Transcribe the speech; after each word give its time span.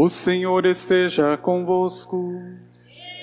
O 0.00 0.08
Senhor 0.08 0.64
esteja 0.64 1.36
convosco. 1.36 2.40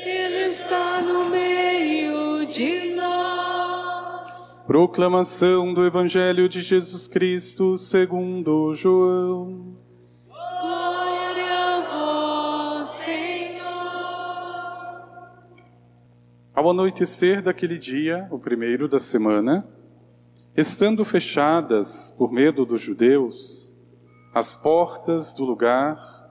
Ele 0.03 0.39
está 0.39 1.01
no 1.01 1.29
meio 1.29 2.45
de 2.45 2.93
nós. 2.93 4.61
Proclamação 4.67 5.73
do 5.73 5.85
Evangelho 5.85 6.49
de 6.49 6.59
Jesus 6.59 7.07
Cristo 7.07 7.77
segundo 7.77 8.73
João. 8.73 9.77
Glória 10.27 11.77
a 11.77 11.81
vós, 12.79 12.89
Senhor. 12.89 13.63
Ao 16.53 16.69
anoitecer 16.69 17.41
daquele 17.41 17.77
dia, 17.77 18.27
o 18.29 18.37
primeiro 18.37 18.89
da 18.89 18.99
semana, 18.99 19.65
estando 20.57 21.05
fechadas, 21.05 22.13
por 22.17 22.33
medo 22.33 22.65
dos 22.65 22.81
judeus, 22.81 23.73
as 24.33 24.53
portas 24.57 25.31
do 25.31 25.45
lugar 25.45 26.14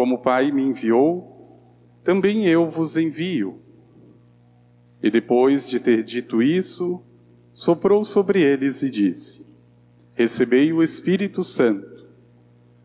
Como 0.00 0.14
o 0.14 0.18
Pai 0.18 0.50
me 0.50 0.62
enviou, 0.62 1.60
também 2.02 2.46
eu 2.46 2.70
vos 2.70 2.96
envio. 2.96 3.60
E 5.02 5.10
depois 5.10 5.68
de 5.68 5.78
ter 5.78 6.02
dito 6.02 6.42
isso, 6.42 7.02
soprou 7.52 8.02
sobre 8.02 8.40
eles 8.40 8.80
e 8.80 8.88
disse: 8.88 9.46
Recebei 10.14 10.72
o 10.72 10.82
Espírito 10.82 11.44
Santo. 11.44 12.08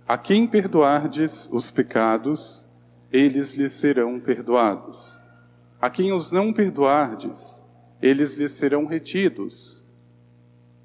A 0.05 0.17
quem 0.17 0.45
perdoardes 0.45 1.49
os 1.53 1.71
pecados, 1.71 2.69
eles 3.09 3.53
lhes 3.53 3.71
serão 3.71 4.19
perdoados. 4.19 5.17
A 5.79 5.89
quem 5.89 6.11
os 6.11 6.33
não 6.33 6.51
perdoardes, 6.51 7.63
eles 8.01 8.37
lhes 8.37 8.51
serão 8.51 8.85
retidos. 8.85 9.81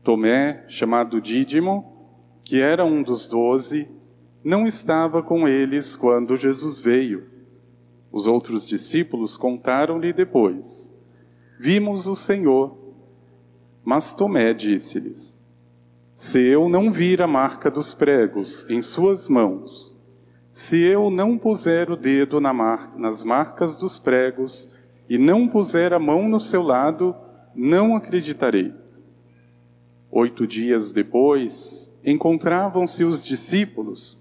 Tomé, 0.04 0.64
chamado 0.68 1.20
Dídimo, 1.20 2.40
que 2.44 2.60
era 2.60 2.84
um 2.84 3.02
dos 3.02 3.26
doze, 3.26 3.88
não 4.42 4.66
estava 4.66 5.22
com 5.22 5.46
eles 5.46 5.96
quando 5.96 6.36
Jesus 6.36 6.78
veio. 6.78 7.26
Os 8.10 8.26
outros 8.26 8.66
discípulos 8.66 9.36
contaram-lhe 9.36 10.12
depois: 10.12 10.96
Vimos 11.58 12.06
o 12.06 12.16
Senhor. 12.16 12.76
Mas 13.84 14.14
Tomé 14.14 14.52
disse-lhes: 14.52 15.42
Se 16.14 16.40
eu 16.40 16.68
não 16.68 16.90
vir 16.90 17.22
a 17.22 17.26
marca 17.26 17.70
dos 17.70 17.94
pregos 17.94 18.68
em 18.68 18.82
suas 18.82 19.28
mãos, 19.28 19.96
se 20.50 20.80
eu 20.80 21.10
não 21.10 21.38
puser 21.38 21.90
o 21.90 21.96
dedo 21.96 22.40
na 22.40 22.52
mar 22.52 22.96
nas 22.96 23.22
marcas 23.22 23.76
dos 23.76 23.98
pregos 23.98 24.70
e 25.08 25.16
não 25.16 25.46
puser 25.46 25.92
a 25.92 25.98
mão 25.98 26.28
no 26.28 26.40
seu 26.40 26.62
lado, 26.62 27.14
não 27.54 27.94
acreditarei. 27.94 28.74
Oito 30.10 30.46
dias 30.46 30.90
depois, 30.92 31.96
encontravam-se 32.04 33.04
os 33.04 33.24
discípulos 33.24 34.20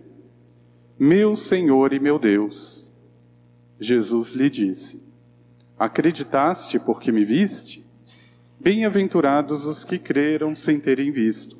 meu 1.03 1.35
Senhor 1.35 1.93
e 1.93 1.99
meu 1.99 2.19
Deus. 2.19 2.93
Jesus 3.79 4.33
lhe 4.33 4.47
disse: 4.47 5.01
Acreditaste 5.75 6.77
porque 6.77 7.11
me 7.11 7.25
viste? 7.25 7.83
Bem-aventurados 8.59 9.65
os 9.65 9.83
que 9.83 9.97
creram 9.97 10.53
sem 10.53 10.79
terem 10.79 11.09
visto. 11.09 11.57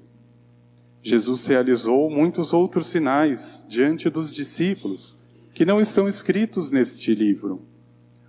Jesus 1.02 1.48
realizou 1.48 2.08
muitos 2.08 2.54
outros 2.54 2.86
sinais 2.86 3.66
diante 3.68 4.12
dos 4.12 4.36
discípulos 4.36 5.18
que 5.56 5.66
não 5.66 5.82
estão 5.82 6.08
escritos 6.08 6.70
neste 6.70 7.16
livro, 7.16 7.66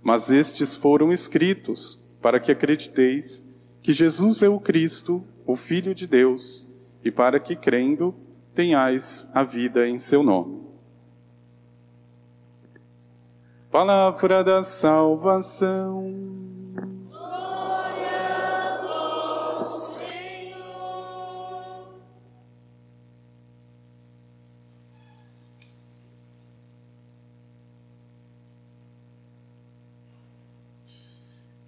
mas 0.01 0.31
estes 0.31 0.75
foram 0.75 1.13
escritos 1.13 2.03
para 2.23 2.39
que 2.39 2.51
acrediteis 2.51 3.47
que 3.83 3.93
Jesus 3.93 4.41
é 4.41 4.49
o 4.49 4.59
Cristo, 4.59 5.23
o 5.45 5.55
Filho 5.55 5.93
de 5.93 6.07
Deus, 6.07 6.67
e 7.05 7.11
para 7.11 7.39
que, 7.39 7.55
crendo, 7.55 8.15
tenhais 8.55 9.29
a 9.31 9.43
vida 9.43 9.87
em 9.87 9.99
seu 9.99 10.23
nome. 10.23 10.72
Palavra 13.73 14.43
da 14.43 14.61
salvação. 14.61 16.13
Glória 17.09 18.77
Senhor. 19.67 20.53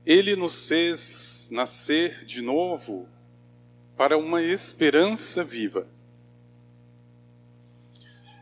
Ele 0.06 0.36
nos 0.36 0.68
fez 0.68 1.50
nascer 1.52 2.24
de 2.24 2.44
novo 2.44 3.10
para 3.98 4.16
uma 4.16 4.44
esperança 4.44 5.44
viva. 5.44 5.88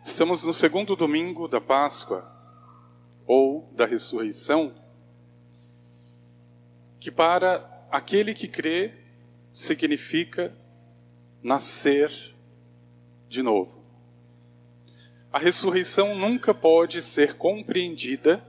Estamos 0.03 0.43
no 0.43 0.51
segundo 0.51 0.97
domingo 0.97 1.47
da 1.47 1.61
Páscoa 1.61 2.32
ou 3.25 3.71
da 3.75 3.85
ressurreição, 3.85 4.73
que 6.99 7.11
para 7.11 7.85
aquele 7.91 8.33
que 8.33 8.47
crê 8.47 8.93
significa 9.51 10.55
nascer 11.41 12.11
de 13.27 13.41
novo. 13.43 13.83
A 15.31 15.39
ressurreição 15.39 16.15
nunca 16.15 16.53
pode 16.53 17.01
ser 17.01 17.35
compreendida 17.35 18.43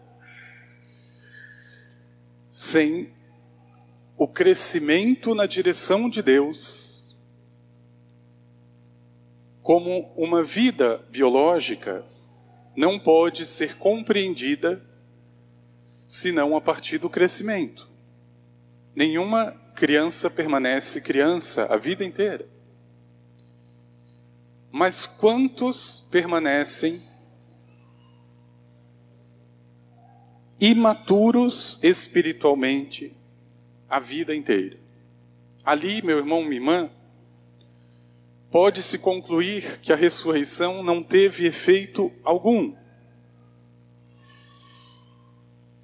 sem 2.49 3.13
o 4.17 4.29
crescimento 4.29 5.35
na 5.35 5.47
direção 5.47 6.09
de 6.09 6.23
Deus, 6.23 7.17
como 9.63 10.13
uma 10.15 10.43
vida 10.43 10.99
biológica 11.11 12.05
não 12.77 12.99
pode 12.99 13.47
ser 13.47 13.77
compreendida 13.77 14.83
senão 16.09 16.57
a 16.57 16.61
partir 16.61 16.99
do 16.99 17.09
crescimento. 17.09 17.89
Nenhuma 18.95 19.53
criança 19.75 20.31
permanece 20.31 21.01
criança 21.01 21.67
a 21.73 21.77
vida 21.77 22.05
inteira. 22.05 22.47
Mas 24.71 25.07
quantos 25.07 26.09
permanecem 26.11 27.01
imaturos 30.61 31.79
espiritualmente 31.83 33.17
a 33.89 33.99
vida 34.01 34.35
inteira? 34.35 34.79
Ali, 35.65 36.03
meu 36.03 36.19
irmão, 36.19 36.43
minha 36.43 36.57
irmã, 36.57 36.91
pode-se 38.55 39.01
concluir 39.01 39.81
que 39.81 39.93
a 39.93 39.97
ressurreição 39.97 40.81
não 40.81 41.03
teve 41.03 41.45
efeito 41.45 42.13
algum. 42.23 42.73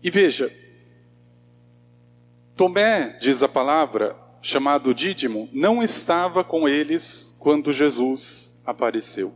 E 0.01 0.09
veja, 0.09 0.57
Tomé, 2.55 3.19
diz 3.19 3.43
a 3.43 3.49
palavra, 3.49 4.17
chamado 4.41 4.95
Dídimo, 4.95 5.49
não 5.53 5.83
estava 5.83 6.45
com 6.45 6.69
eles 6.69 7.37
quando 7.41 7.73
Jesus 7.73 8.63
apareceu. 8.65 9.35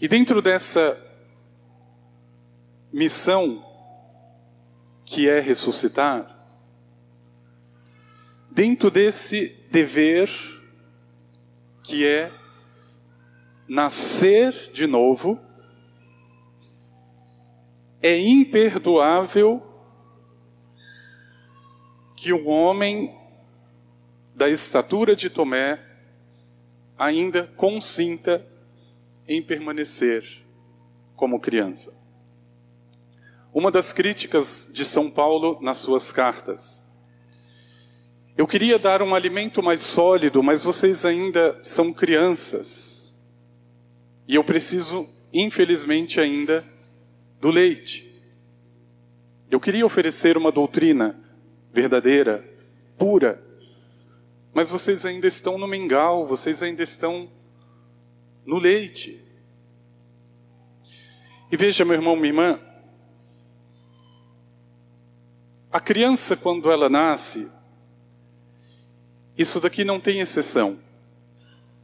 E 0.00 0.08
dentro 0.08 0.40
dessa 0.40 0.98
missão 2.90 3.62
que 5.04 5.28
é 5.28 5.40
ressuscitar, 5.40 6.42
dentro 8.50 8.90
desse 8.90 9.62
dever 9.70 10.55
que 11.86 12.04
é 12.04 12.32
nascer 13.68 14.52
de 14.72 14.88
novo, 14.88 15.40
é 18.02 18.18
imperdoável 18.18 19.62
que 22.16 22.32
um 22.32 22.48
homem 22.48 23.16
da 24.34 24.48
estatura 24.48 25.14
de 25.14 25.30
Tomé 25.30 25.80
ainda 26.98 27.46
consinta 27.56 28.44
em 29.28 29.40
permanecer 29.40 30.44
como 31.14 31.38
criança. 31.38 31.96
Uma 33.54 33.70
das 33.70 33.92
críticas 33.92 34.68
de 34.72 34.84
São 34.84 35.08
Paulo 35.08 35.58
nas 35.62 35.78
suas 35.78 36.10
cartas. 36.10 36.85
Eu 38.36 38.46
queria 38.46 38.78
dar 38.78 39.00
um 39.00 39.14
alimento 39.14 39.62
mais 39.62 39.80
sólido, 39.80 40.42
mas 40.42 40.62
vocês 40.62 41.06
ainda 41.06 41.58
são 41.62 41.90
crianças. 41.90 43.18
E 44.28 44.34
eu 44.34 44.44
preciso, 44.44 45.08
infelizmente, 45.32 46.20
ainda 46.20 46.62
do 47.40 47.50
leite. 47.50 48.22
Eu 49.50 49.58
queria 49.58 49.86
oferecer 49.86 50.36
uma 50.36 50.52
doutrina 50.52 51.18
verdadeira, 51.72 52.44
pura, 52.98 53.42
mas 54.52 54.70
vocês 54.70 55.06
ainda 55.06 55.26
estão 55.26 55.56
no 55.56 55.66
mingau, 55.66 56.26
vocês 56.26 56.62
ainda 56.62 56.82
estão 56.82 57.30
no 58.44 58.58
leite. 58.58 59.18
E 61.50 61.56
veja, 61.56 61.86
meu 61.86 61.94
irmão, 61.94 62.16
minha 62.16 62.28
irmã, 62.28 62.60
a 65.72 65.80
criança, 65.80 66.36
quando 66.36 66.70
ela 66.70 66.90
nasce, 66.90 67.55
isso 69.36 69.60
daqui 69.60 69.84
não 69.84 70.00
tem 70.00 70.20
exceção. 70.20 70.78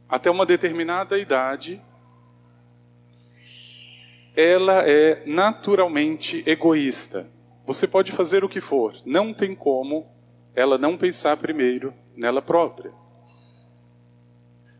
Até 0.09 0.29
uma 0.29 0.45
determinada 0.45 1.17
idade, 1.17 1.81
ela 4.35 4.87
é 4.87 5.23
naturalmente 5.25 6.43
egoísta. 6.45 7.29
Você 7.65 7.87
pode 7.87 8.11
fazer 8.11 8.43
o 8.43 8.49
que 8.49 8.59
for, 8.59 8.95
não 9.05 9.33
tem 9.33 9.55
como 9.55 10.07
ela 10.55 10.77
não 10.77 10.97
pensar 10.97 11.37
primeiro 11.37 11.93
nela 12.15 12.41
própria. 12.41 12.91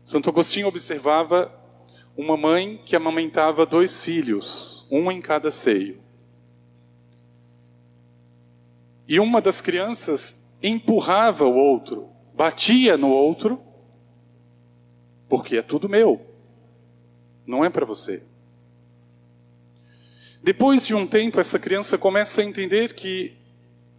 Santo 0.02 0.28
Agostinho 0.28 0.68
observava 0.68 1.52
uma 2.16 2.36
mãe 2.36 2.80
que 2.84 2.94
amamentava 2.94 3.66
dois 3.66 4.04
filhos, 4.04 4.86
um 4.90 5.10
em 5.10 5.20
cada 5.20 5.50
seio. 5.50 6.00
E 9.08 9.18
uma 9.18 9.40
das 9.40 9.60
crianças 9.60 10.56
empurrava 10.62 11.44
o 11.44 11.54
outro, 11.54 12.08
batia 12.34 12.96
no 12.96 13.08
outro, 13.08 13.60
porque 15.28 15.56
é 15.56 15.62
tudo 15.62 15.88
meu, 15.88 16.20
não 17.46 17.64
é 17.64 17.70
para 17.70 17.86
você. 17.86 18.22
Depois 20.42 20.86
de 20.86 20.94
um 20.94 21.06
tempo, 21.06 21.40
essa 21.40 21.58
criança 21.58 21.96
começa 21.96 22.42
a 22.42 22.44
entender 22.44 22.92
que 22.92 23.36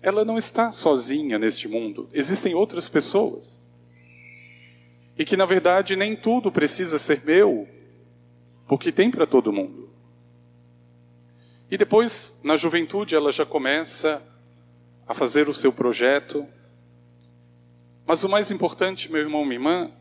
ela 0.02 0.24
não 0.24 0.38
está 0.38 0.72
sozinha 0.72 1.40
neste 1.40 1.68
mundo, 1.68 2.10
existem 2.14 2.54
outras 2.54 2.88
pessoas. 2.88 3.64
E 5.18 5.24
que, 5.24 5.38
na 5.38 5.46
verdade, 5.46 5.96
nem 5.96 6.16
tudo 6.16 6.52
precisa 6.52 7.00
ser 7.00 7.24
meu, 7.24 7.68
porque 8.68 8.92
tem 8.92 9.10
para 9.10 9.26
todo 9.26 9.52
mundo. 9.52 9.90
E 11.72 11.78
depois, 11.78 12.42
na 12.44 12.56
juventude, 12.56 13.16
ela 13.16 13.32
já 13.32 13.46
começa 13.46 14.22
a 15.08 15.14
fazer 15.14 15.50
o 15.50 15.54
seu 15.54 15.72
projeto. 15.72 16.46
Mas 18.06 18.24
o 18.24 18.30
mais 18.30 18.52
importante, 18.52 19.12
meu 19.12 19.22
irmão, 19.22 19.44
minha 19.44 19.56
irmã, 19.56 19.92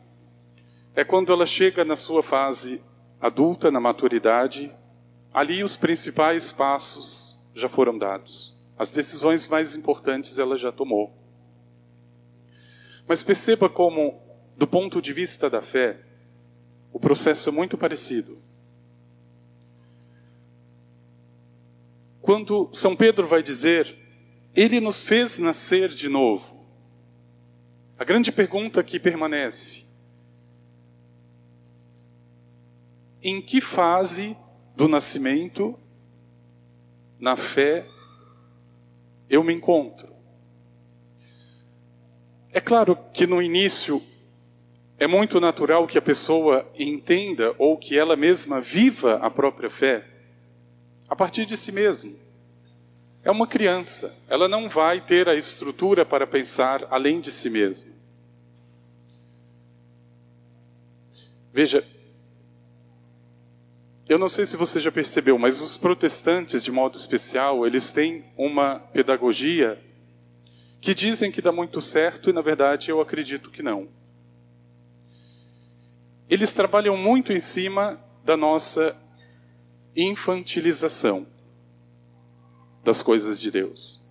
é 0.95 1.03
quando 1.03 1.31
ela 1.31 1.45
chega 1.45 1.83
na 1.83 1.95
sua 1.95 2.21
fase 2.21 2.81
adulta, 3.19 3.71
na 3.71 3.79
maturidade, 3.79 4.71
Ali 5.35 5.65
os 5.65 5.75
principais 5.75 6.53
passos 6.53 7.37
já 7.53 7.67
foram 7.67 7.97
dados. 7.97 8.55
As 8.79 8.93
decisões 8.93 9.49
mais 9.49 9.75
importantes 9.75 10.39
ela 10.39 10.55
já 10.55 10.71
tomou. 10.71 11.13
Mas 13.05 13.21
perceba 13.21 13.67
como, 13.67 14.17
do 14.55 14.65
ponto 14.65 15.01
de 15.01 15.11
vista 15.11 15.49
da 15.49 15.61
fé, 15.61 15.99
o 16.93 17.01
processo 17.01 17.49
é 17.49 17.51
muito 17.51 17.77
parecido. 17.77 18.41
Quando 22.21 22.69
São 22.71 22.95
Pedro 22.95 23.27
vai 23.27 23.43
dizer, 23.43 23.93
Ele 24.55 24.79
nos 24.79 25.03
fez 25.03 25.37
nascer 25.37 25.89
de 25.89 26.07
novo. 26.07 26.54
A 27.97 28.03
grande 28.03 28.31
pergunta 28.31 28.83
que 28.83 28.99
permanece: 28.99 29.85
em 33.21 33.41
que 33.41 33.61
fase 33.61 34.37
do 34.75 34.87
nascimento, 34.87 35.79
na 37.17 37.35
fé, 37.35 37.87
eu 39.29 39.43
me 39.43 39.53
encontro. 39.53 40.13
É 42.51 42.59
claro 42.59 42.97
que 43.13 43.25
no 43.25 43.41
início 43.41 44.01
é 44.97 45.07
muito 45.07 45.39
natural 45.39 45.87
que 45.87 45.97
a 45.97 46.01
pessoa 46.01 46.69
entenda 46.77 47.55
ou 47.57 47.77
que 47.77 47.97
ela 47.97 48.15
mesma 48.15 48.61
viva 48.61 49.15
a 49.15 49.29
própria 49.29 49.69
fé 49.69 50.07
a 51.07 51.15
partir 51.15 51.45
de 51.45 51.57
si 51.57 51.71
mesma. 51.71 52.24
É 53.25 53.31
uma 53.31 53.47
criança, 53.47 54.15
ela 54.27 54.47
não 54.47 54.69
vai 54.69 55.01
ter 55.01 55.27
a 55.27 55.33
estrutura 55.33 56.05
para 56.05 56.27
pensar 56.27 56.85
além 56.91 57.19
de 57.19 57.31
si 57.31 57.49
mesma. 57.49 57.91
Veja, 61.51 61.83
eu 64.07 64.19
não 64.19 64.29
sei 64.29 64.45
se 64.45 64.55
você 64.55 64.79
já 64.79 64.91
percebeu, 64.91 65.39
mas 65.39 65.59
os 65.59 65.75
protestantes, 65.75 66.63
de 66.63 66.71
modo 66.71 66.95
especial, 66.97 67.65
eles 67.65 67.91
têm 67.91 68.23
uma 68.37 68.79
pedagogia 68.93 69.83
que 70.79 70.93
dizem 70.93 71.31
que 71.31 71.41
dá 71.41 71.51
muito 71.51 71.81
certo 71.81 72.29
e, 72.29 72.33
na 72.33 72.41
verdade, 72.41 72.91
eu 72.91 73.01
acredito 73.01 73.49
que 73.49 73.63
não. 73.63 73.89
Eles 76.29 76.53
trabalham 76.53 76.95
muito 76.95 77.33
em 77.33 77.39
cima 77.39 77.99
da 78.23 78.37
nossa 78.37 78.95
infantilização 79.95 81.33
das 82.85 83.03
coisas 83.03 83.41
de 83.41 83.51
Deus. 83.51 84.01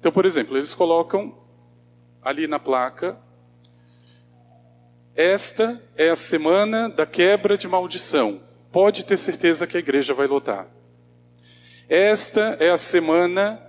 Então, 0.00 0.10
por 0.10 0.24
exemplo, 0.24 0.56
eles 0.56 0.74
colocam 0.74 1.36
ali 2.22 2.46
na 2.46 2.58
placa: 2.58 3.18
esta 5.14 5.82
é 5.94 6.08
a 6.08 6.16
semana 6.16 6.88
da 6.88 7.04
quebra 7.04 7.58
de 7.58 7.68
maldição 7.68 8.40
pode 8.74 9.04
ter 9.04 9.16
certeza 9.16 9.68
que 9.68 9.76
a 9.76 9.80
igreja 9.80 10.12
vai 10.12 10.26
lotar. 10.26 10.66
Esta 11.88 12.56
é 12.58 12.70
a 12.70 12.76
semana 12.76 13.64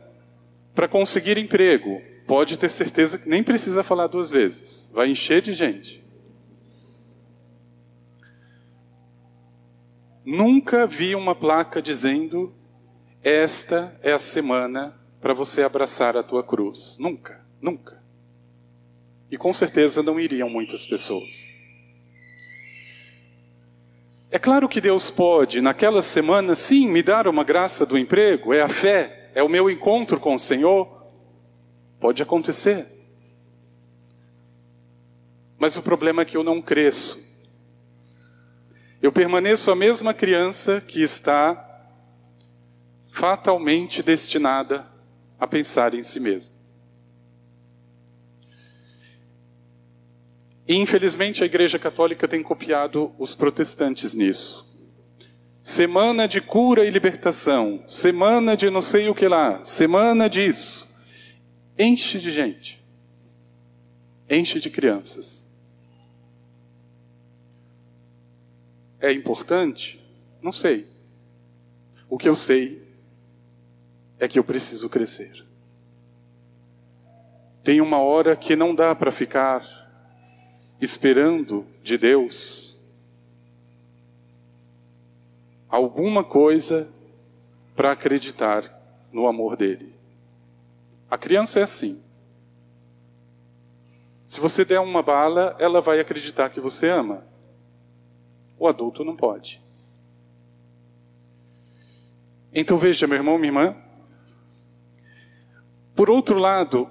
para 0.73 0.87
conseguir 0.87 1.37
emprego. 1.37 2.01
Pode 2.25 2.57
ter 2.57 2.71
certeza 2.71 3.19
que 3.19 3.29
nem 3.29 3.43
precisa 3.43 3.83
falar 3.83 4.07
duas 4.07 4.31
vezes. 4.31 4.89
Vai 4.91 5.11
encher 5.11 5.43
de 5.43 5.53
gente. 5.53 6.03
Nunca 10.25 10.87
vi 10.87 11.13
uma 11.13 11.35
placa 11.35 11.79
dizendo: 11.79 12.51
Esta 13.25 13.99
é 14.03 14.11
a 14.11 14.19
semana 14.19 14.93
para 15.19 15.33
você 15.33 15.63
abraçar 15.63 16.15
a 16.15 16.21
tua 16.21 16.43
cruz. 16.43 16.95
Nunca, 16.99 17.43
nunca. 17.59 17.99
E 19.31 19.35
com 19.35 19.51
certeza 19.51 20.03
não 20.03 20.19
iriam 20.19 20.47
muitas 20.47 20.85
pessoas. 20.85 21.47
É 24.29 24.37
claro 24.37 24.69
que 24.69 24.79
Deus 24.79 25.09
pode, 25.09 25.59
naquela 25.59 26.03
semana, 26.03 26.55
sim, 26.55 26.87
me 26.87 27.01
dar 27.01 27.27
uma 27.27 27.43
graça 27.43 27.83
do 27.83 27.97
emprego, 27.97 28.53
é 28.53 28.61
a 28.61 28.69
fé, 28.69 29.31
é 29.33 29.41
o 29.41 29.49
meu 29.49 29.71
encontro 29.71 30.19
com 30.19 30.35
o 30.35 30.39
Senhor. 30.39 31.09
Pode 31.99 32.21
acontecer. 32.21 32.85
Mas 35.57 35.75
o 35.75 35.81
problema 35.81 36.21
é 36.21 36.25
que 36.25 36.37
eu 36.37 36.43
não 36.43 36.61
cresço. 36.61 37.17
Eu 39.01 39.11
permaneço 39.11 39.71
a 39.71 39.75
mesma 39.75 40.13
criança 40.13 40.79
que 40.79 41.01
está 41.01 41.64
fatalmente 43.15 44.03
destinada 44.03 44.85
a 45.39 45.47
pensar 45.47 45.93
em 45.93 46.03
si 46.03 46.19
mesma. 46.19 46.53
E 50.67 50.75
infelizmente 50.75 51.41
a 51.41 51.45
Igreja 51.45 51.79
Católica 51.79 52.27
tem 52.27 52.43
copiado 52.43 53.15
os 53.17 53.33
protestantes 53.33 54.13
nisso. 54.13 54.69
Semana 55.63 56.27
de 56.27 56.41
cura 56.41 56.85
e 56.85 56.89
libertação, 56.89 57.85
semana 57.87 58.57
de 58.57 58.69
não 58.69 58.81
sei 58.81 59.07
o 59.07 59.15
que 59.15 59.29
lá, 59.29 59.63
semana 59.63 60.29
disso. 60.29 60.85
Enche 61.79 62.19
de 62.19 62.31
gente, 62.31 62.83
enche 64.29 64.59
de 64.59 64.69
crianças. 64.69 65.47
É 68.99 69.13
importante? 69.13 70.03
Não 70.41 70.51
sei. 70.51 70.85
O 72.09 72.17
que 72.17 72.27
eu 72.27 72.35
sei 72.35 72.84
é 74.19 74.27
que 74.27 74.39
eu 74.39 74.43
preciso 74.43 74.89
crescer. 74.89 75.45
Tem 77.63 77.81
uma 77.81 77.99
hora 77.99 78.35
que 78.35 78.55
não 78.55 78.75
dá 78.75 78.93
para 78.93 79.11
ficar 79.11 79.65
esperando 80.79 81.65
de 81.81 81.97
Deus 81.97 82.75
alguma 85.67 86.23
coisa 86.23 86.89
para 87.75 87.91
acreditar 87.91 88.71
no 89.11 89.27
amor 89.27 89.57
dele. 89.57 89.93
A 91.09 91.17
criança 91.17 91.59
é 91.59 91.63
assim. 91.63 92.01
Se 94.25 94.39
você 94.39 94.65
der 94.65 94.79
uma 94.79 95.03
bala, 95.03 95.55
ela 95.59 95.81
vai 95.81 95.99
acreditar 95.99 96.49
que 96.49 96.59
você 96.59 96.89
ama. 96.89 97.27
O 98.57 98.67
adulto 98.67 99.03
não 99.03 99.15
pode. 99.15 99.61
Então 102.53 102.77
veja, 102.77 103.05
meu 103.05 103.17
irmão, 103.17 103.37
minha 103.37 103.49
irmã. 103.49 103.84
Por 105.95 106.09
outro 106.09 106.37
lado, 106.37 106.89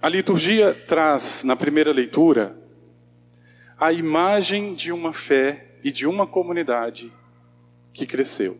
a 0.00 0.08
liturgia 0.08 0.72
traz 0.72 1.44
na 1.44 1.54
primeira 1.54 1.92
leitura 1.92 2.56
a 3.78 3.92
imagem 3.92 4.74
de 4.74 4.90
uma 4.90 5.12
fé 5.12 5.76
e 5.84 5.92
de 5.92 6.06
uma 6.06 6.26
comunidade 6.26 7.12
que 7.92 8.06
cresceu. 8.06 8.58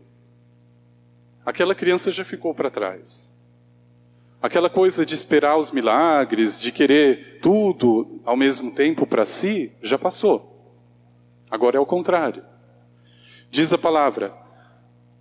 Aquela 1.43 1.73
criança 1.73 2.11
já 2.11 2.23
ficou 2.23 2.53
para 2.53 2.69
trás. 2.69 3.33
Aquela 4.39 4.69
coisa 4.69 5.03
de 5.05 5.15
esperar 5.15 5.57
os 5.57 5.71
milagres, 5.71 6.61
de 6.61 6.71
querer 6.71 7.39
tudo 7.41 8.21
ao 8.23 8.37
mesmo 8.37 8.75
tempo 8.75 9.07
para 9.07 9.25
si, 9.25 9.73
já 9.81 9.97
passou. 9.97 10.77
Agora 11.49 11.77
é 11.77 11.79
o 11.79 11.85
contrário. 11.85 12.45
Diz 13.49 13.73
a 13.73 13.77
palavra: 13.77 14.31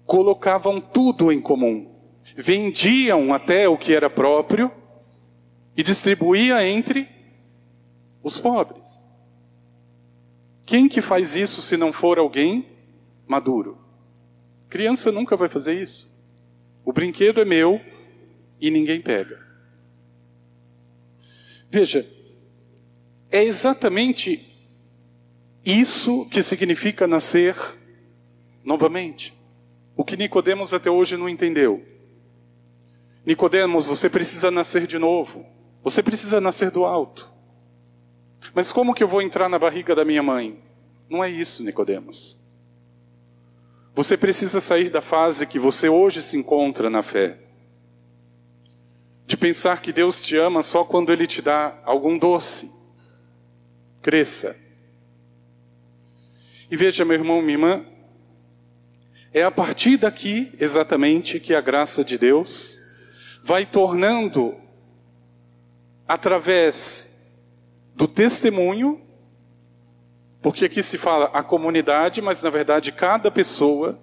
colocavam 0.05 0.81
tudo 0.81 1.33
em 1.33 1.41
comum, 1.41 1.92
vendiam 2.37 3.33
até 3.33 3.69
o 3.69 3.77
que 3.77 3.95
era 3.95 4.09
próprio 4.09 4.71
e 5.77 5.83
distribuía 5.83 6.67
entre 6.67 7.09
os 8.23 8.39
pobres. 8.39 9.03
Quem 10.65 10.89
que 10.89 11.01
faz 11.01 11.37
isso 11.37 11.61
se 11.61 11.77
não 11.77 11.93
for 11.93 12.19
alguém 12.19 12.67
maduro? 13.27 13.79
Criança 14.69 15.13
nunca 15.13 15.37
vai 15.37 15.49
fazer 15.49 15.81
isso. 15.81 16.11
O 16.85 16.93
brinquedo 16.93 17.41
é 17.41 17.45
meu, 17.45 17.81
e 18.63 18.71
ninguém 18.71 19.01
pega. 19.01 19.45
Veja, 21.69 22.09
é 23.29 23.43
exatamente 23.43 24.49
isso 25.65 26.27
que 26.27 26.43
significa 26.43 27.09
nascer 27.09 27.57
novamente. 28.63 29.35
O 29.97 30.05
que 30.05 30.17
Nicodemos 30.17 30.73
até 30.73 30.89
hoje 30.89 31.17
não 31.17 31.29
entendeu. 31.29 31.85
Nicodemos, 33.25 33.87
você 33.87 34.11
precisa 34.11 34.51
nascer 34.51 34.87
de 34.87 34.99
novo. 34.99 35.47
Você 35.83 36.03
precisa 36.03 36.41
nascer 36.41 36.71
do 36.71 36.85
alto. 36.85 37.31
Mas 38.55 38.73
como 38.73 38.95
que 38.95 39.03
eu 39.03 39.09
vou 39.09 39.23
entrar 39.23 39.49
na 39.49 39.59
barriga 39.59 39.95
da 39.95 40.05
minha 40.05 40.23
mãe? 40.23 40.63
Não 41.09 41.23
é 41.23 41.31
isso, 41.31 41.63
Nicodemos. 41.63 42.41
Você 43.95 44.17
precisa 44.17 44.61
sair 44.61 44.91
da 44.91 45.01
fase 45.01 45.47
que 45.47 45.59
você 45.59 45.89
hoje 45.89 46.23
se 46.23 46.37
encontra 46.37 46.89
na 46.89 47.03
fé 47.03 47.39
de 49.27 49.37
pensar 49.37 49.81
que 49.81 49.93
Deus 49.93 50.23
te 50.23 50.37
ama 50.37 50.63
só 50.63 50.85
quando 50.85 51.13
Ele 51.13 51.27
te 51.27 51.41
dá 51.41 51.81
algum 51.85 52.19
doce. 52.19 52.71
Cresça. 54.03 54.57
E 56.71 56.77
veja, 56.77 57.05
meu 57.05 57.15
irmão, 57.15 57.41
minha 57.41 57.55
irmã, 57.55 57.87
é 59.33 59.43
a 59.43 59.51
partir 59.51 59.97
daqui 59.97 60.53
exatamente 60.59 61.39
que 61.39 61.55
a 61.55 61.61
graça 61.61 62.05
de 62.05 62.19
Deus 62.19 62.82
vai 63.43 63.67
tornando, 63.67 64.57
através 66.07 67.43
do 67.95 68.07
testemunho, 68.07 69.01
porque 70.41 70.65
aqui 70.65 70.83
se 70.83 70.97
fala 70.97 71.27
a 71.27 71.43
comunidade, 71.43 72.21
mas 72.21 72.43
na 72.43 72.51
verdade 72.51 72.93
cada 72.93 73.31
pessoa 73.31 73.99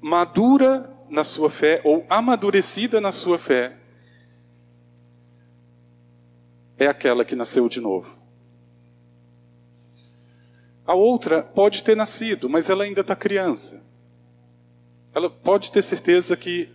madura 0.00 0.92
na 1.08 1.24
sua 1.24 1.50
fé 1.50 1.80
ou 1.84 2.06
amadurecida 2.08 3.00
na 3.00 3.12
sua 3.12 3.38
fé 3.38 3.76
é 6.78 6.86
aquela 6.86 7.24
que 7.24 7.34
nasceu 7.34 7.68
de 7.68 7.80
novo. 7.80 8.14
A 10.86 10.94
outra 10.94 11.42
pode 11.42 11.82
ter 11.82 11.96
nascido, 11.96 12.48
mas 12.48 12.70
ela 12.70 12.84
ainda 12.84 13.00
está 13.00 13.16
criança. 13.16 13.82
Ela 15.16 15.30
pode 15.30 15.72
ter 15.72 15.80
certeza 15.80 16.36
que, 16.36 16.68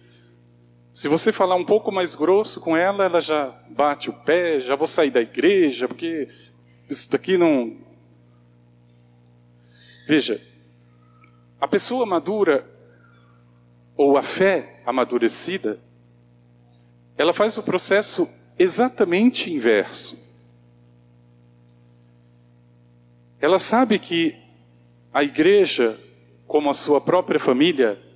se 0.92 1.08
você 1.08 1.32
falar 1.32 1.54
um 1.54 1.64
pouco 1.64 1.92
mais 1.92 2.16
grosso 2.16 2.60
com 2.60 2.76
ela, 2.76 3.06
ela 3.06 3.22
já 3.22 3.56
bate 3.70 4.10
o 4.10 4.14
pé, 4.14 4.60
já 4.60 4.76
vou 4.76 4.88
sair 4.88 5.12
da 5.12 5.22
igreja, 5.22 5.88
porque 5.88 6.28
isso 6.90 7.08
daqui 7.12 7.38
não. 7.38 7.78
Veja, 10.08 10.42
a 11.60 11.68
pessoa 11.68 12.04
madura 12.04 12.68
ou 13.96 14.18
a 14.18 14.24
fé 14.24 14.82
amadurecida, 14.88 15.80
ela 17.16 17.34
faz 17.34 17.60
o 17.60 17.64
processo 17.64 18.28
exatamente 18.58 19.54
inverso. 19.54 20.18
Ela 23.40 23.60
sabe 23.60 24.00
que 24.00 24.36
a 25.14 25.24
igreja, 25.24 26.00
como 26.48 26.72
a 26.72 26.74
sua 26.74 27.00
própria 27.00 27.40
família, 27.40 28.10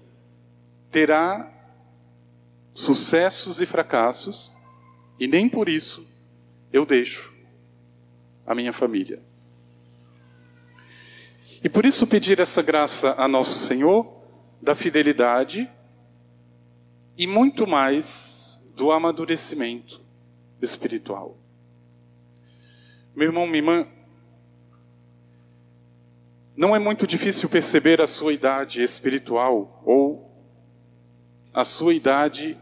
terá 0.95 1.51
sucessos 2.73 3.59
e 3.59 3.65
fracassos, 3.65 4.49
e 5.19 5.27
nem 5.27 5.49
por 5.49 5.67
isso 5.67 6.09
eu 6.71 6.85
deixo 6.85 7.33
a 8.47 8.55
minha 8.55 8.71
família. 8.71 9.21
E 11.61 11.67
por 11.67 11.85
isso 11.85 12.07
pedir 12.07 12.39
essa 12.39 12.61
graça 12.61 13.13
a 13.17 13.27
nosso 13.27 13.59
Senhor 13.59 14.23
da 14.61 14.73
fidelidade 14.73 15.69
e 17.17 17.27
muito 17.27 17.67
mais 17.67 18.57
do 18.73 18.89
amadurecimento 18.89 19.99
espiritual. 20.61 21.37
Meu 23.13 23.27
irmão, 23.27 23.45
minha 23.45 23.57
irmã, 23.57 23.87
não 26.55 26.73
é 26.73 26.79
muito 26.79 27.05
difícil 27.05 27.49
perceber 27.49 27.99
a 27.99 28.07
sua 28.07 28.31
idade 28.31 28.81
espiritual 28.81 29.83
ou 29.85 30.24
a 31.55 31.63
sua 31.63 31.93
idade 31.93 32.57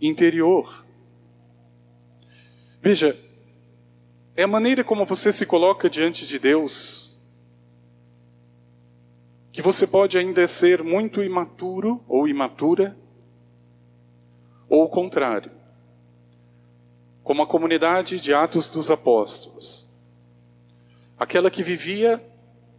interior. 0.00 0.86
Veja, 2.80 3.18
é 4.36 4.44
a 4.44 4.46
maneira 4.46 4.84
como 4.84 5.04
você 5.04 5.32
se 5.32 5.44
coloca 5.44 5.90
diante 5.90 6.24
de 6.24 6.38
Deus 6.38 7.10
que 9.50 9.60
você 9.60 9.84
pode 9.84 10.16
ainda 10.16 10.46
ser 10.46 10.80
muito 10.80 11.24
imaturo 11.24 12.04
ou 12.06 12.28
imatura, 12.28 12.96
ou 14.68 14.84
o 14.84 14.88
contrário, 14.88 15.50
como 17.24 17.42
a 17.42 17.46
comunidade 17.48 18.20
de 18.20 18.32
Atos 18.32 18.70
dos 18.70 18.92
Apóstolos, 18.92 19.92
aquela 21.18 21.50
que 21.50 21.64
vivia 21.64 22.24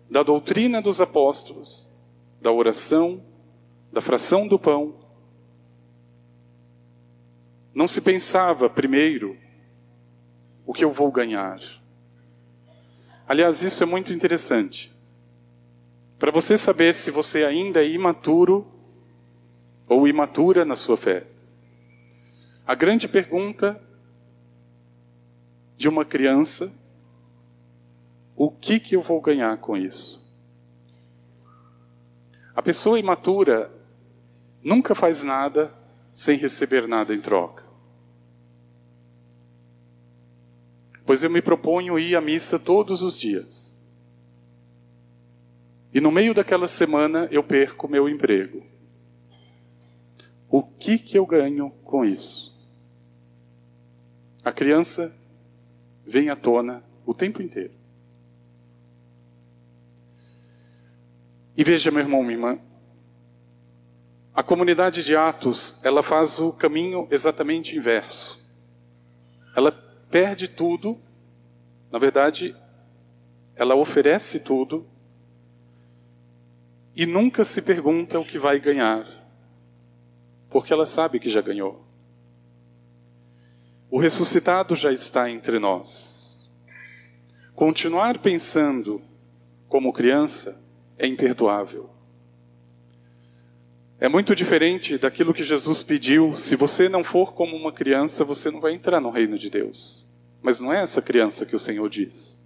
da 0.09 0.23
doutrina 0.23 0.81
dos 0.81 1.01
apóstolos, 1.01 1.93
da 2.39 2.53
oração, 2.53 3.21
da 3.91 3.99
fração 3.99 4.47
do 4.47 4.57
pão. 4.57 5.10
Não 7.73 7.87
se 7.87 8.01
pensava 8.01 8.69
primeiro 8.69 9.37
o 10.65 10.73
que 10.73 10.83
eu 10.83 10.91
vou 10.91 11.11
ganhar. 11.11 11.59
Aliás, 13.27 13.63
isso 13.63 13.81
é 13.81 13.85
muito 13.85 14.11
interessante. 14.11 14.93
Para 16.19 16.31
você 16.31 16.57
saber 16.57 16.93
se 16.93 17.09
você 17.09 17.45
ainda 17.45 17.83
é 17.83 17.87
imaturo 17.87 18.69
ou 19.87 20.07
imatura 20.07 20.63
na 20.63 20.75
sua 20.75 20.95
fé. 20.97 21.25
A 22.65 22.75
grande 22.75 23.07
pergunta 23.07 23.81
de 25.75 25.89
uma 25.89 26.05
criança: 26.05 26.71
o 28.35 28.51
que, 28.51 28.79
que 28.79 28.95
eu 28.95 29.01
vou 29.01 29.19
ganhar 29.19 29.57
com 29.57 29.75
isso? 29.75 30.21
A 32.55 32.61
pessoa 32.61 32.99
imatura 32.99 33.71
nunca 34.61 34.93
faz 34.93 35.23
nada 35.23 35.73
sem 36.13 36.37
receber 36.37 36.87
nada 36.87 37.13
em 37.13 37.21
troca. 37.21 37.65
Pois 41.05 41.23
eu 41.23 41.29
me 41.29 41.41
proponho 41.41 41.99
ir 41.99 42.15
à 42.15 42.21
missa 42.21 42.59
todos 42.59 43.01
os 43.01 43.19
dias. 43.19 43.75
E 45.93 45.99
no 45.99 46.11
meio 46.11 46.33
daquela 46.33 46.67
semana 46.67 47.27
eu 47.31 47.43
perco 47.43 47.87
meu 47.87 48.07
emprego. 48.07 48.65
O 50.49 50.63
que 50.63 50.97
que 50.97 51.17
eu 51.17 51.25
ganho 51.25 51.71
com 51.83 52.05
isso? 52.05 52.51
A 54.43 54.51
criança 54.51 55.15
vem 56.05 56.29
à 56.29 56.35
tona 56.35 56.83
o 57.05 57.13
tempo 57.13 57.41
inteiro. 57.41 57.73
E 61.55 61.63
veja, 61.63 61.91
meu 61.91 62.01
irmão, 62.01 62.21
minha 62.21 62.33
irmã, 62.33 62.59
a 64.33 64.41
comunidade 64.41 65.03
de 65.03 65.15
Atos, 65.15 65.79
ela 65.83 66.01
faz 66.01 66.39
o 66.39 66.53
caminho 66.53 67.05
exatamente 67.11 67.75
inverso. 67.75 68.49
Ela 69.55 69.71
perde 70.09 70.47
tudo, 70.47 70.97
na 71.91 71.99
verdade, 71.99 72.55
ela 73.55 73.75
oferece 73.75 74.39
tudo 74.39 74.87
e 76.95 77.05
nunca 77.05 77.43
se 77.43 77.61
pergunta 77.61 78.19
o 78.19 78.25
que 78.25 78.39
vai 78.39 78.59
ganhar, 78.59 79.05
porque 80.49 80.71
ela 80.71 80.85
sabe 80.85 81.19
que 81.19 81.29
já 81.29 81.41
ganhou. 81.41 81.85
O 83.89 83.99
ressuscitado 83.99 84.75
já 84.75 84.93
está 84.93 85.29
entre 85.29 85.59
nós. 85.59 86.49
Continuar 87.53 88.19
pensando 88.19 89.01
como 89.67 89.91
criança 89.91 90.57
é 90.97 91.05
imperdoável. 91.05 91.89
É 94.01 94.09
muito 94.09 94.35
diferente 94.35 94.97
daquilo 94.97 95.31
que 95.31 95.43
Jesus 95.43 95.83
pediu: 95.83 96.35
se 96.35 96.55
você 96.55 96.89
não 96.89 97.03
for 97.03 97.35
como 97.35 97.55
uma 97.55 97.71
criança, 97.71 98.25
você 98.25 98.49
não 98.49 98.59
vai 98.59 98.73
entrar 98.73 98.99
no 98.99 99.11
reino 99.11 99.37
de 99.37 99.47
Deus. 99.47 100.11
Mas 100.41 100.59
não 100.59 100.73
é 100.73 100.81
essa 100.81 101.03
criança 101.03 101.45
que 101.45 101.55
o 101.55 101.59
Senhor 101.59 101.87
diz. 101.87 102.41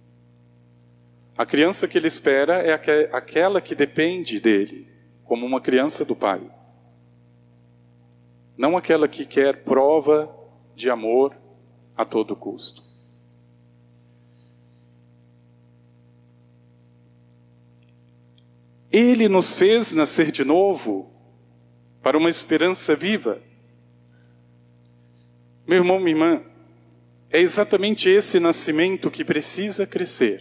A 1.34 1.46
criança 1.46 1.88
que 1.88 1.96
ele 1.96 2.08
espera 2.08 2.56
é 2.56 2.74
aquela 3.10 3.58
que 3.58 3.74
depende 3.74 4.38
dele, 4.38 4.86
como 5.24 5.46
uma 5.46 5.58
criança 5.58 6.04
do 6.04 6.14
pai. 6.14 6.42
Não 8.54 8.76
aquela 8.76 9.08
que 9.08 9.24
quer 9.24 9.64
prova 9.64 10.30
de 10.74 10.90
amor 10.90 11.34
a 11.96 12.04
todo 12.04 12.36
custo. 12.36 12.84
Ele 18.92 19.26
nos 19.26 19.54
fez 19.54 19.92
nascer 19.92 20.30
de 20.30 20.44
novo 20.44 21.15
para 22.06 22.16
uma 22.16 22.30
esperança 22.30 22.94
viva. 22.94 23.42
Meu 25.66 25.78
irmão, 25.78 25.98
minha 25.98 26.12
irmã, 26.14 26.42
é 27.28 27.40
exatamente 27.40 28.08
esse 28.08 28.38
nascimento 28.38 29.10
que 29.10 29.24
precisa 29.24 29.84
crescer. 29.84 30.40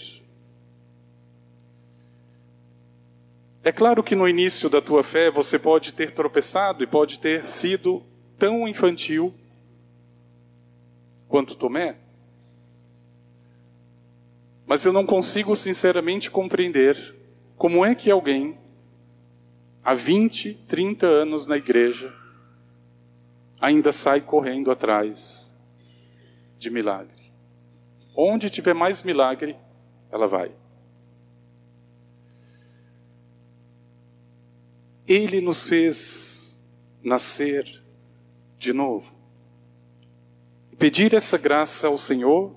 É 3.64 3.72
claro 3.72 4.04
que 4.04 4.14
no 4.14 4.30
início 4.30 4.70
da 4.70 4.80
tua 4.80 5.04
fé 5.04 5.32
você 5.32 5.58
pode 5.58 5.92
ter 5.92 6.12
tropeçado 6.12 6.84
e 6.84 6.86
pode 6.86 7.18
ter 7.18 7.48
sido 7.48 8.04
tão 8.38 8.68
infantil 8.68 9.34
quanto 11.28 11.58
Tomé. 11.58 11.96
Mas 14.68 14.86
eu 14.86 14.94
não 14.94 15.04
consigo 15.04 15.56
sinceramente 15.56 16.30
compreender 16.30 17.16
como 17.58 17.84
é 17.84 17.96
que 17.96 18.12
alguém 18.12 18.56
há 19.86 19.94
20, 19.94 20.56
30 20.68 21.06
anos 21.06 21.46
na 21.46 21.58
igreja, 21.58 22.12
ainda 23.62 23.92
sai 23.92 24.20
correndo 24.20 24.72
atrás 24.72 25.56
de 26.58 26.72
milagre. 26.72 27.32
Onde 28.18 28.50
tiver 28.50 28.74
mais 28.74 29.04
milagre, 29.04 29.56
ela 30.12 30.28
vai. 30.28 30.52
Ele 35.08 35.40
nos 35.40 35.66
fez 35.66 36.68
nascer 37.04 37.84
de 38.58 38.74
novo. 38.74 39.14
Pedir 40.80 41.14
essa 41.14 41.38
graça 41.38 41.86
ao 41.86 41.98
Senhor, 41.98 42.56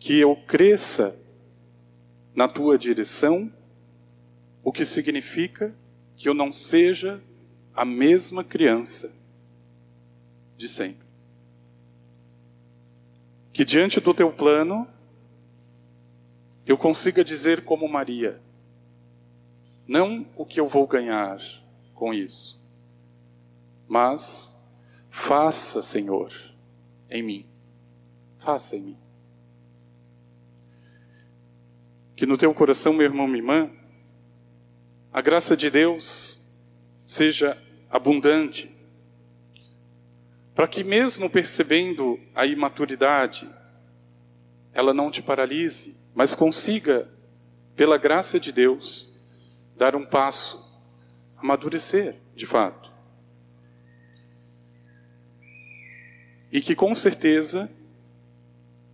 que 0.00 0.18
eu 0.18 0.34
cresça 0.46 1.22
na 2.34 2.48
tua 2.48 2.78
direção 2.78 3.52
o 4.66 4.72
que 4.72 4.84
significa 4.84 5.72
que 6.16 6.28
eu 6.28 6.34
não 6.34 6.50
seja 6.50 7.22
a 7.72 7.84
mesma 7.84 8.42
criança 8.42 9.14
de 10.56 10.68
sempre. 10.68 11.06
Que 13.52 13.64
diante 13.64 14.00
do 14.00 14.12
teu 14.12 14.32
plano, 14.32 14.88
eu 16.66 16.76
consiga 16.76 17.22
dizer 17.22 17.64
como 17.64 17.88
Maria, 17.88 18.40
não 19.86 20.26
o 20.34 20.44
que 20.44 20.58
eu 20.58 20.66
vou 20.66 20.84
ganhar 20.84 21.38
com 21.94 22.12
isso, 22.12 22.60
mas 23.86 24.68
faça, 25.10 25.80
Senhor, 25.80 26.32
em 27.08 27.22
mim. 27.22 27.46
Faça 28.40 28.74
em 28.76 28.80
mim. 28.80 28.98
Que 32.16 32.26
no 32.26 32.36
teu 32.36 32.52
coração, 32.52 32.92
meu 32.92 33.06
irmão, 33.06 33.28
minha 33.28 33.38
irmã, 33.38 33.75
a 35.16 35.22
graça 35.22 35.56
de 35.56 35.70
Deus 35.70 36.42
seja 37.06 37.56
abundante, 37.88 38.70
para 40.54 40.68
que, 40.68 40.84
mesmo 40.84 41.30
percebendo 41.30 42.20
a 42.34 42.44
imaturidade, 42.44 43.50
ela 44.74 44.92
não 44.92 45.10
te 45.10 45.22
paralise, 45.22 45.96
mas 46.14 46.34
consiga, 46.34 47.08
pela 47.74 47.96
graça 47.96 48.38
de 48.38 48.52
Deus, 48.52 49.10
dar 49.74 49.96
um 49.96 50.04
passo, 50.04 50.78
amadurecer 51.38 52.16
de 52.34 52.44
fato. 52.44 52.92
E 56.52 56.60
que 56.60 56.74
com 56.74 56.94
certeza, 56.94 57.70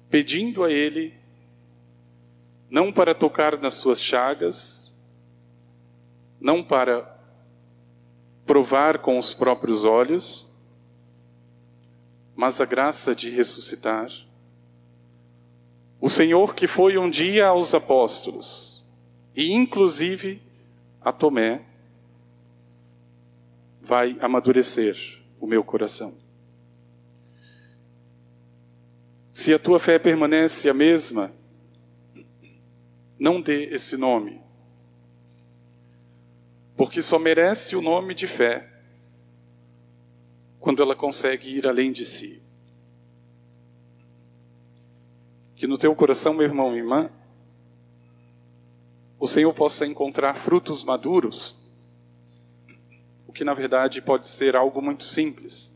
pedindo 0.09 0.63
a 0.63 0.71
Ele, 0.71 1.19
não 2.71 2.93
para 2.93 3.13
tocar 3.13 3.59
nas 3.59 3.75
suas 3.75 4.01
chagas, 4.01 4.82
não 6.43 6.61
para 6.63 7.09
provar 8.45 8.99
com 8.99 9.17
os 9.17 9.33
próprios 9.33 9.85
olhos, 9.85 10.53
mas 12.35 12.61
a 12.61 12.65
graça 12.65 13.15
de 13.15 13.31
ressuscitar. 13.31 14.11
O 16.01 16.09
Senhor 16.09 16.57
que 16.57 16.67
foi 16.67 16.99
um 16.99 17.09
dia 17.09 17.47
aos 17.47 17.73
apóstolos, 17.73 18.85
e 19.37 19.53
inclusive 19.53 20.43
a 21.01 21.13
Tomé, 21.13 21.63
vai 23.81 24.17
amadurecer 24.21 25.23
o 25.41 25.47
meu 25.47 25.63
coração. 25.63 26.13
Se 29.33 29.55
a 29.55 29.59
tua 29.61 29.79
fé 29.79 29.97
permanece 29.97 30.69
a 30.69 30.75
mesma, 30.75 31.33
não 33.17 33.41
dê 33.41 33.67
esse 33.67 33.97
nome 33.97 34.43
porque 36.83 37.01
só 37.01 37.17
merece 37.17 37.77
o 37.77 37.81
nome 37.81 38.13
de 38.13 38.27
fé 38.27 38.69
quando 40.59 40.83
ela 40.83 40.97
consegue 40.97 41.49
ir 41.57 41.65
além 41.65 41.93
de 41.93 42.05
si. 42.05 42.43
Que 45.55 45.65
no 45.65 45.79
teu 45.79 45.95
coração, 45.95 46.35
meu 46.35 46.43
irmão 46.43 46.75
e 46.75 46.79
irmã, 46.79 47.09
o 49.17 49.29
Senhor 49.29 49.55
possa 49.55 49.87
encontrar 49.87 50.35
frutos 50.35 50.83
maduros, 50.83 51.57
o 53.29 53.33
que 53.33 53.45
na 53.45 53.55
verdade 53.55 54.03
pode 54.03 54.27
ser 54.27 54.57
algo 54.57 54.83
muito 54.83 55.05
simples. 55.05 55.73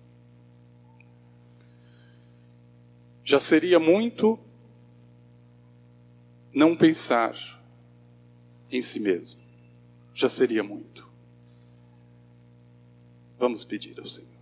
Já 3.23 3.39
seria 3.39 3.79
muito 3.79 4.37
não 6.53 6.75
pensar 6.75 7.33
em 8.73 8.83
si 8.83 8.99
mesmo 8.99 9.46
já 10.17 10.31
seria 10.31 10.65
muito. 10.65 11.07
Vamos 13.39 13.65
pedir 13.65 14.01
ao 14.01 14.07
Senhor. 14.07 14.36